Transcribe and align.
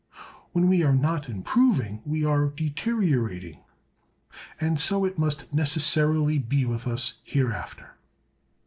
When 0.51 0.67
we 0.67 0.81
are 0.81 0.95
not 0.95 1.29
improving, 1.29 2.01
we 2.07 2.25
are 2.25 2.47
deteriorating; 2.47 3.59
and 4.59 4.79
so 4.79 5.05
it 5.05 5.19
must 5.19 5.53
necessarily 5.53 6.39
be 6.39 6.65
with 6.65 6.87
us 6.87 7.19
hereafter. 7.23 7.91